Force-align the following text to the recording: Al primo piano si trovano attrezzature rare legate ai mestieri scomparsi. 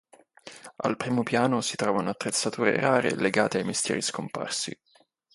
Al 0.77 0.97
primo 0.97 1.21
piano 1.21 1.61
si 1.61 1.75
trovano 1.75 2.09
attrezzature 2.09 2.75
rare 2.79 3.13
legate 3.15 3.59
ai 3.59 3.63
mestieri 3.63 4.01
scomparsi. 4.01 4.75